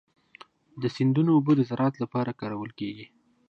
[0.81, 3.05] د سیندونو اوبه د زراعت لپاره کارول کېږي.